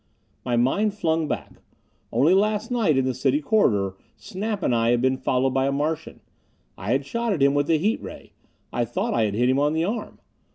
My 0.43 0.57
mind 0.57 0.95
flung 0.95 1.27
back. 1.27 1.61
Only 2.11 2.33
last 2.33 2.71
night 2.71 2.97
in 2.97 3.05
the 3.05 3.13
City 3.13 3.39
Corridor, 3.39 3.93
Snap 4.17 4.63
and 4.63 4.73
I 4.73 4.89
had 4.89 4.99
been 4.99 5.15
followed 5.15 5.51
by 5.53 5.67
a 5.67 5.71
Martian. 5.71 6.21
I 6.75 6.91
had 6.93 7.05
shot 7.05 7.33
at 7.33 7.43
him 7.43 7.53
with 7.53 7.67
the 7.67 7.77
heat 7.77 8.01
ray; 8.01 8.31
I 8.73 8.83
thought 8.83 9.13
I 9.13 9.25
had 9.25 9.35
hit 9.35 9.47
him 9.47 9.59
on 9.59 9.73
the 9.73 9.83
arm. 9.85 10.17